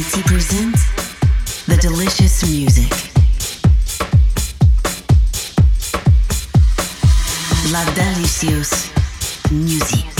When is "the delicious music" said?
1.66-2.90